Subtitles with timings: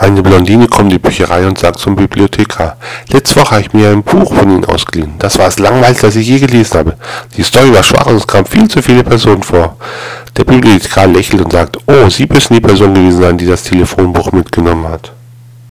[0.00, 2.76] Eine Blondine kommt in die Bücherei und sagt zum Bibliothekar,
[3.08, 5.14] letzte Woche habe ich mir ein Buch von Ihnen ausgeliehen.
[5.18, 6.96] Das war das langweiligste, das ich je gelesen habe.
[7.36, 9.76] Die Story war schwach und es kamen viel zu viele Personen vor.
[10.36, 14.30] Der Bibliothekar lächelt und sagt, oh, Sie müssen die Person gewesen sein, die das Telefonbuch
[14.30, 15.10] mitgenommen hat.